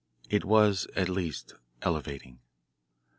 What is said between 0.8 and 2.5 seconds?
at least elevating.